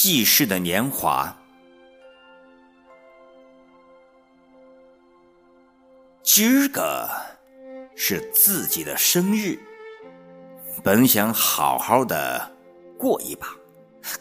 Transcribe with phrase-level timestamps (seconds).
[0.00, 1.36] 记事的年华。
[6.22, 7.10] 今儿个
[7.96, 9.58] 是自己的生日，
[10.84, 12.48] 本想好好的
[12.96, 13.48] 过一把，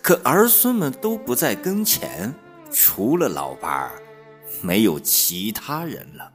[0.01, 2.33] 可儿孙们都不在跟前，
[2.71, 4.01] 除了老伴儿，
[4.63, 6.33] 没有其他人了。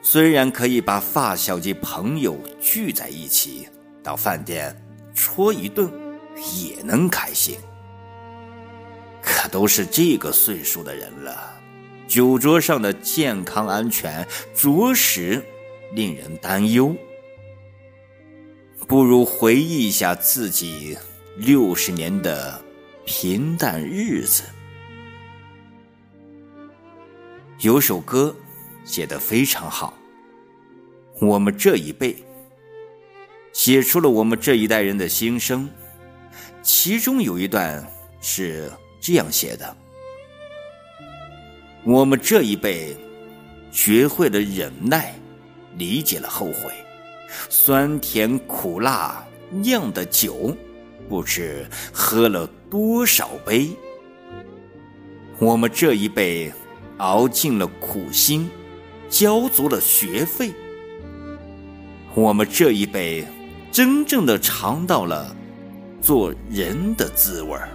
[0.00, 3.68] 虽然可以把发小及朋友聚在一起，
[4.02, 4.74] 到饭店
[5.14, 6.05] 戳一顿。
[6.36, 7.58] 也能开心，
[9.22, 11.60] 可都是这个岁数的人了，
[12.06, 15.42] 酒桌上的健康安全着实
[15.92, 16.94] 令人担忧。
[18.86, 20.96] 不如回忆一下自己
[21.36, 22.62] 六十年的
[23.04, 24.44] 平淡日子。
[27.60, 28.36] 有首歌
[28.84, 29.98] 写得非常好，
[31.20, 32.14] 我们这一辈
[33.52, 35.68] 写出了我们这一代人的心声。
[36.66, 37.80] 其中有一段
[38.20, 38.68] 是
[39.00, 39.76] 这样写的
[41.86, 42.96] ：“我们这一辈
[43.70, 45.14] 学会了忍耐，
[45.76, 46.72] 理解了后悔，
[47.48, 50.56] 酸甜苦辣酿的酒，
[51.08, 53.68] 不知喝了多少杯。
[55.38, 56.52] 我们这一辈
[56.96, 58.50] 熬尽了苦心，
[59.08, 60.52] 交足了学费。
[62.16, 63.24] 我们这一辈
[63.70, 65.32] 真正的尝到了。”
[66.06, 67.68] 做人的滋味儿。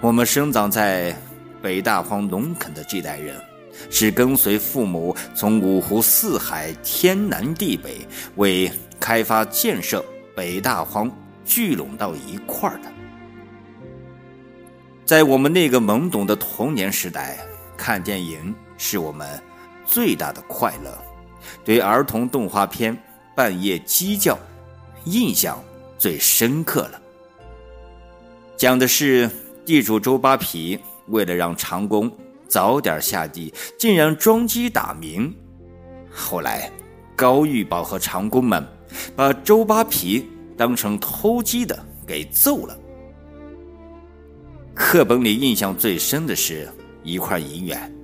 [0.00, 1.16] 我们生长在
[1.62, 3.40] 北大荒农垦的这代人，
[3.88, 11.08] 是跟随父母从五湖四海、天南地北为开发建设北大荒
[11.44, 12.92] 聚拢到一块儿的。
[15.04, 17.38] 在我们那个懵懂的童年时代，
[17.76, 19.40] 看电影是我们
[19.84, 20.98] 最大的快乐，
[21.64, 22.96] 对儿童动画片
[23.36, 24.36] 半夜鸡叫。
[25.04, 25.62] 印象
[25.98, 27.00] 最深刻了，
[28.56, 29.28] 讲的是
[29.64, 30.78] 地主周扒皮
[31.08, 32.10] 为了让长工
[32.48, 35.34] 早点下地，竟然装鸡打鸣。
[36.10, 36.70] 后来
[37.14, 38.66] 高玉宝和长工们
[39.14, 40.26] 把周扒皮
[40.56, 42.76] 当成偷鸡的给揍了。
[44.74, 46.68] 课本里印象最深的是
[47.02, 47.94] 一块银元，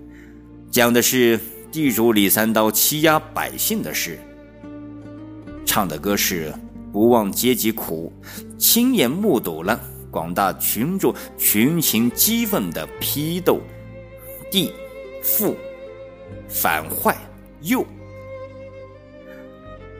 [0.71, 1.41] 讲的是
[1.72, 4.19] 地主李三刀欺压百姓的事，
[5.65, 6.53] 唱的歌是。
[6.93, 8.12] 不忘阶级苦，
[8.59, 9.81] 亲眼目睹了
[10.11, 13.61] 广大群众群情激愤的批斗
[14.51, 14.73] 帝、
[15.23, 15.56] 父、
[16.49, 17.17] 反坏、
[17.61, 17.84] 右，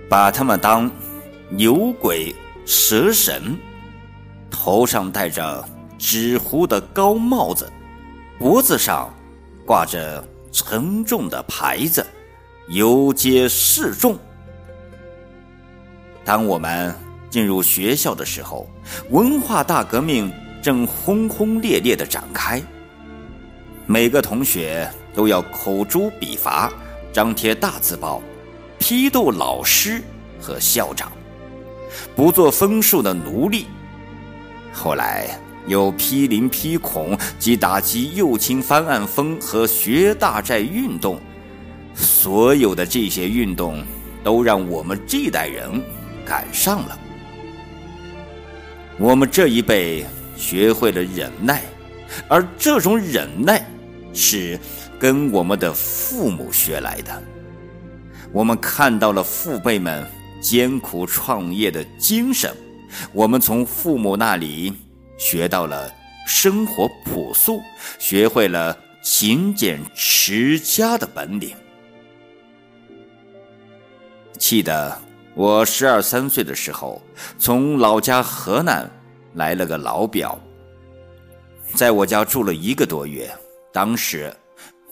[0.09, 0.91] 把他们当
[1.49, 2.35] 牛鬼
[2.67, 3.57] 蛇神，
[4.51, 5.65] 头上戴着
[5.97, 7.71] 纸糊的高帽子，
[8.39, 9.13] 脖子上
[9.65, 12.05] 挂着沉重的牌子，
[12.69, 14.19] 游街示众。
[16.25, 16.95] 当我们
[17.29, 18.69] 进入学校的时候，
[19.11, 20.33] 文化大革命
[20.63, 22.63] 正轰轰烈烈的展开。
[23.87, 26.73] 每个同学都要口诛笔伐，
[27.13, 28.23] 张贴大字报，
[28.79, 30.03] 批斗老师
[30.41, 31.11] 和校长，
[32.15, 33.67] 不做分数的奴隶。
[34.73, 35.27] 后来
[35.67, 41.19] 有批林批孔及打击右倾翻案风和学大寨运动，
[41.95, 43.85] 所有的这些运动
[44.23, 45.83] 都让我们这代人。
[46.31, 46.97] 赶上了，
[49.01, 51.61] 我们这一辈学会了忍耐，
[52.29, 53.67] 而这种忍耐
[54.15, 54.57] 是
[54.97, 57.21] 跟我们的父母学来的。
[58.33, 60.07] 我们看到了父辈们
[60.41, 62.55] 艰苦创业的精神，
[63.13, 64.73] 我们从父母那里
[65.19, 65.93] 学到了
[66.29, 67.61] 生活朴素，
[67.99, 71.57] 学会了勤俭持家的本领。
[74.39, 75.10] 记得。
[75.35, 77.01] 我十二三岁的时候，
[77.39, 78.91] 从老家河南
[79.35, 80.39] 来了个老表，
[81.75, 83.31] 在我家住了一个多月。
[83.73, 84.35] 当时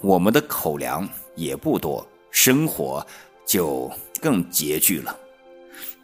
[0.01, 3.05] 我们的口粮也不多，生活
[3.45, 3.91] 就
[4.21, 5.15] 更拮据了。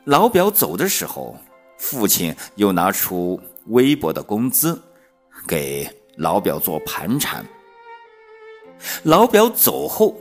[0.04, 1.36] 老表走的时候，
[1.78, 4.82] 父亲又拿出微薄的工资
[5.46, 7.46] 给老表做盘缠。
[9.04, 10.16] 老表走后，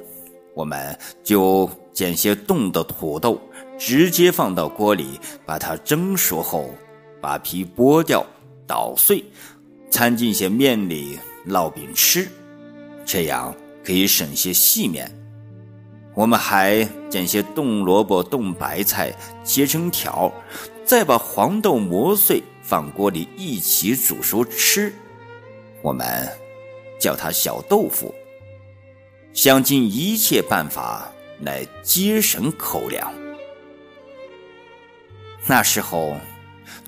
[0.54, 3.42] 我们就捡些冻的土豆。
[3.78, 6.74] 直接放到锅里，把它蒸熟后，
[7.22, 8.26] 把皮剥掉，
[8.68, 9.24] 捣碎，
[9.90, 12.28] 掺进些面里烙饼吃，
[13.06, 13.54] 这样
[13.84, 15.12] 可以省些细面。
[16.16, 20.32] 我们还捡些冻萝卜、冻白菜，切成条，
[20.86, 24.94] 再把黄豆磨碎，放锅里一起煮熟吃。
[25.82, 26.30] 我们
[27.00, 28.14] 叫它小豆腐。
[29.34, 31.12] 想尽一切办法
[31.42, 33.12] 来节省口粮。
[35.46, 36.16] 那时候，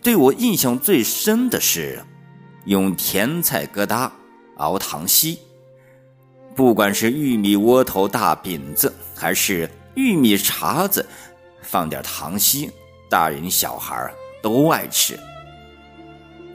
[0.01, 2.01] 对我印象最深的是
[2.65, 4.09] 用甜菜疙瘩
[4.57, 5.39] 熬糖稀。
[6.55, 11.05] 不管是玉米窝头大饼子，还是玉米碴子，
[11.61, 12.71] 放点糖稀，
[13.09, 14.09] 大人小孩
[14.41, 15.19] 都爱吃。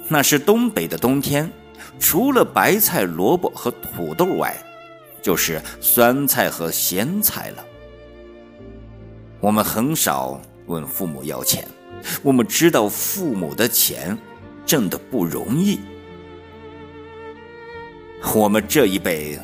[0.09, 1.53] 那是东北的冬天，
[1.99, 4.57] 除了白菜、萝卜和土豆外，
[5.21, 7.65] 就是酸菜和咸菜了。
[9.39, 11.69] 我们很少问父母要钱，
[12.23, 14.17] 我们知道父母的钱
[14.65, 15.81] 挣得不容易。
[18.35, 19.39] 我们这一辈。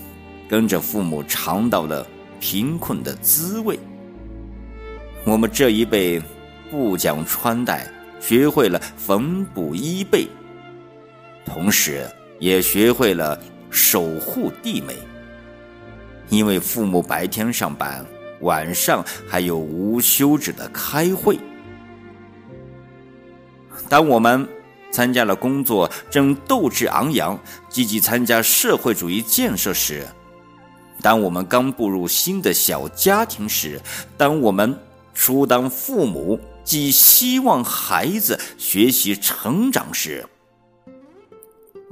[0.48, 2.06] 跟着父母尝到了
[2.38, 3.76] 贫困的滋味。
[5.24, 6.22] 我们这一辈
[6.70, 7.84] 不讲穿戴，
[8.20, 10.28] 学会了缝补衣被，
[11.44, 13.36] 同时也学会了
[13.70, 14.94] 守护弟妹。
[16.28, 18.06] 因为父母白天上班，
[18.42, 21.36] 晚上还有无休止的开会。
[23.88, 24.46] 当我们
[24.90, 27.38] 参加了工作，正斗志昂扬，
[27.68, 30.06] 积极参加社会主义建设时，
[31.02, 33.80] 当我们刚步入新的小家庭时，
[34.16, 34.76] 当我们
[35.14, 40.26] 初当父母，寄希望孩子学习成长时，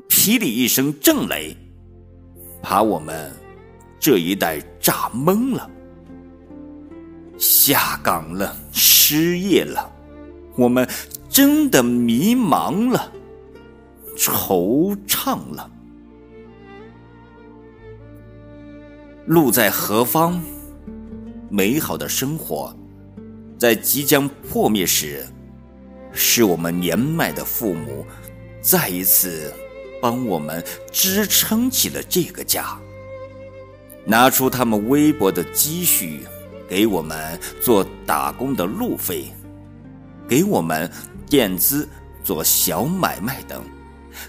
[0.09, 1.57] 霹雳一声震雷，
[2.63, 3.31] 把我们
[4.01, 5.71] 这一代炸懵了，
[7.39, 9.91] 下岗了，失业了，
[10.57, 10.89] 我们
[11.35, 13.11] 真的迷茫了，
[14.17, 15.69] 惆怅了。
[19.27, 20.41] 路在何方？
[21.51, 22.73] 美好的生活，
[23.59, 25.27] 在即将破灭时，
[26.13, 28.07] 是我们年迈的父母
[28.63, 29.53] 再一次
[30.01, 32.79] 帮我们支撑起了这个家，
[34.05, 36.21] 拿出他们微薄的积蓄，
[36.69, 39.33] 给我们做打工的路费，
[40.29, 40.91] 给我们
[41.29, 41.89] 垫资
[42.23, 43.63] 做小买卖等，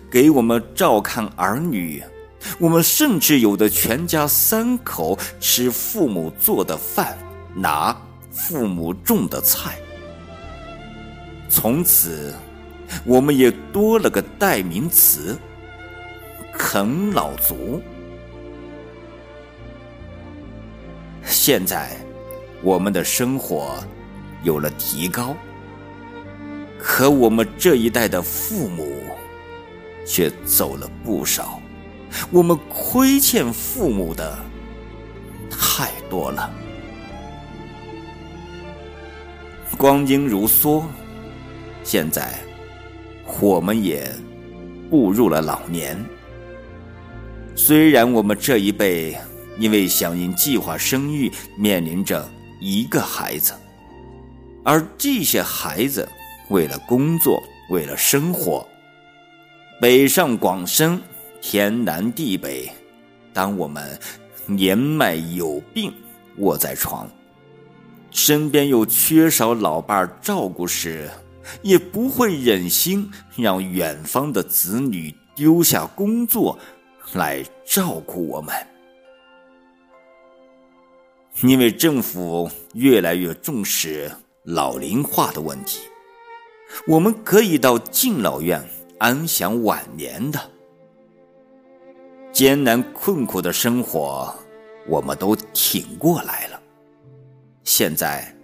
[0.09, 2.03] 给我们照看儿女。
[2.59, 7.17] 我们甚至有的全家三口吃父母做的饭，
[7.55, 7.95] 拿
[8.29, 9.79] 父母种的菜。
[11.49, 12.35] 从此，
[13.03, 15.35] 我们也多了个代名词——
[16.53, 17.81] 啃老族。
[21.23, 21.97] 现在，
[22.61, 23.83] 我们的生活
[24.43, 25.35] 有了提高，
[26.87, 29.01] 可我们这一代的父母
[30.05, 31.59] 却走了不少。
[32.29, 34.37] 我们亏欠父母的
[35.49, 36.53] 太多了。
[39.75, 40.83] 光阴如梭，
[41.83, 42.35] 现在
[43.41, 44.07] 我们也
[44.87, 45.97] 步入了老年。
[47.55, 49.17] 虽然我们这一辈
[49.57, 52.29] 因为响应计划生育，面临着
[52.61, 53.53] 一个孩子，
[54.63, 56.07] 而这些孩子
[56.49, 58.67] 为了工作，为了生活，
[59.79, 61.01] 北上广深。
[61.47, 62.67] 天南地北，
[63.31, 63.99] 当我们
[64.47, 65.93] 年迈有病
[66.37, 67.07] 卧在床，
[68.09, 71.07] 身边又缺少老伴照顾时，
[71.61, 76.57] 也不会忍心让远方的子女丢下工作
[77.13, 78.55] 来照顾我们。
[81.43, 85.81] 因为政府越来越重视老龄化的问题，
[86.87, 88.63] 我们可以到敬老院
[88.99, 90.39] 安享晚年的。
[92.31, 94.35] 艰难困苦的生活，
[94.87, 96.59] 我们都挺过来了。
[97.63, 98.35] 现在，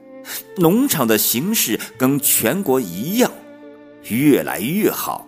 [0.55, 3.31] 农场的形势跟全国一样，
[4.07, 5.27] 越来越好。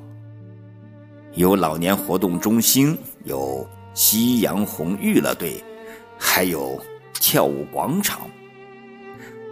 [1.33, 5.63] 有老年活动中心，有夕阳红娱乐队，
[6.17, 6.81] 还有
[7.13, 8.21] 跳舞广场。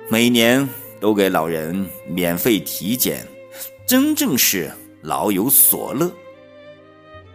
[0.09, 0.67] 每年
[0.99, 3.27] 都给老人免费体检，
[3.91, 4.71] 真正是
[5.01, 6.09] 老有所乐。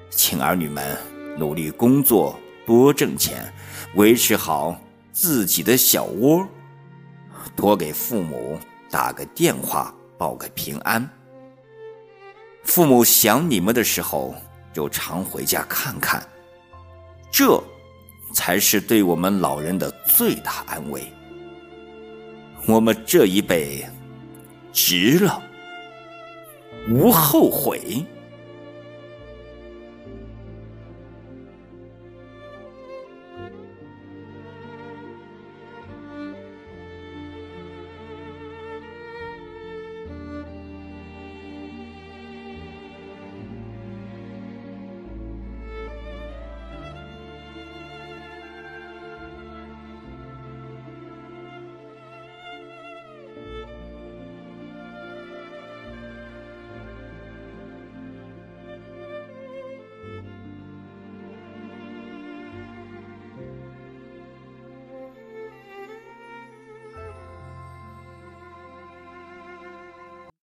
[0.08, 0.96] 请儿女们。
[1.36, 2.34] 努力工作，
[2.64, 3.52] 多挣钱，
[3.94, 4.74] 维持好
[5.12, 6.48] 自己的小窝，
[7.54, 8.58] 多给父母
[8.90, 11.06] 打个电话，报个平安。
[12.64, 14.34] 父母想你们的时候，
[14.72, 16.26] 就常回家看看，
[17.30, 17.62] 这
[18.32, 21.06] 才是对我们老人的最大安慰。
[22.64, 23.84] 我们这一辈
[24.72, 25.42] 值了，
[26.88, 28.06] 无后悔。